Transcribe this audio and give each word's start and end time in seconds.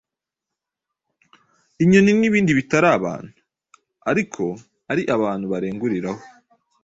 inyoni 1.83 2.11
n’ibindi 2.19 2.51
bitari 2.59 2.87
abantu, 2.97 3.33
ariko 4.11 4.43
ari 4.91 5.03
abantu 5.15 5.45
barenguriraho, 5.53 6.21